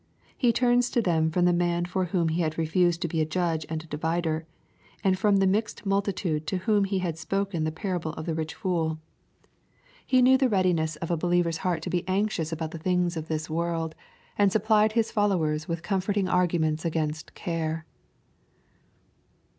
He 0.35 0.51
turns 0.51 0.89
to 0.89 0.99
them 0.99 1.29
from 1.29 1.45
the 1.45 1.53
man 1.53 1.85
for 1.85 2.05
whom 2.05 2.29
He 2.29 2.41
had 2.41 2.57
refused 2.57 3.03
to 3.03 3.07
be 3.07 3.21
a 3.21 3.23
judge 3.25 3.67
and 3.69 3.83
a 3.83 3.85
divider, 3.85 4.47
and 5.03 5.15
from 5.15 5.35
the 5.37 5.45
mixed 5.45 5.85
multitude 5.85 6.47
to 6.47 6.57
whom 6.65 6.85
ha 6.85 6.97
Lad 7.03 7.19
spoken 7.19 7.65
the 7.65 7.71
parable 7.71 8.11
of 8.13 8.25
the 8.25 8.33
rich 8.33 8.55
fooL 8.55 8.97
He 10.03 10.23
knew 10.23 10.39
the 10.39 10.49
readiness 10.49 10.95
of 10.95 11.09
4* 11.09 11.11
82 11.11 11.13
EXPOSITORY 11.13 11.17
THOUGHTS. 11.17 11.23
a 11.23 11.25
believer's 11.27 11.57
heart 11.59 11.81
to 11.83 11.89
be 11.91 12.07
anxious 12.07 12.51
about 12.51 12.71
tlie 12.71 12.81
things 12.81 13.15
of 13.15 13.27
this 13.27 13.47
wt)rld, 13.47 13.93
and 14.39 14.49
supphed 14.51 14.91
His 14.93 15.11
followers 15.11 15.67
with 15.67 15.83
comforting 15.83 16.27
arguments 16.27 16.83
against 16.83 17.35
care. 17.35 17.85